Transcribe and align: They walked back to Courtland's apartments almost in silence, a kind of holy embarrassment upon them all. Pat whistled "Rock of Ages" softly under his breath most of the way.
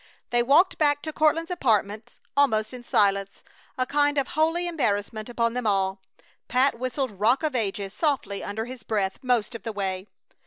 They 0.31 0.41
walked 0.41 0.79
back 0.79 1.03
to 1.03 1.13
Courtland's 1.13 1.51
apartments 1.51 2.19
almost 2.35 2.73
in 2.73 2.83
silence, 2.83 3.43
a 3.77 3.85
kind 3.85 4.17
of 4.17 4.29
holy 4.29 4.65
embarrassment 4.67 5.29
upon 5.29 5.53
them 5.53 5.67
all. 5.67 5.99
Pat 6.47 6.79
whistled 6.79 7.19
"Rock 7.19 7.43
of 7.43 7.53
Ages" 7.53 7.93
softly 7.93 8.43
under 8.43 8.65
his 8.65 8.81
breath 8.81 9.19
most 9.21 9.53
of 9.53 9.61
the 9.61 9.71
way. 9.71 10.07